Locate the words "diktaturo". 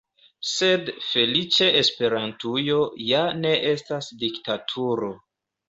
4.27-5.15